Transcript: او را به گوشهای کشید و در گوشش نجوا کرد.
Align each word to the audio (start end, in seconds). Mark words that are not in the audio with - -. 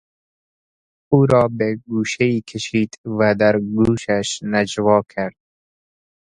او 1.11 1.25
را 1.25 1.47
به 1.57 1.75
گوشهای 1.85 2.41
کشید 2.47 2.95
و 3.05 3.35
در 3.39 3.59
گوشش 3.59 4.39
نجوا 4.43 5.01
کرد. 5.09 5.35